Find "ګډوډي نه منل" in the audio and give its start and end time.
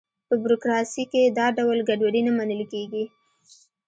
1.89-2.61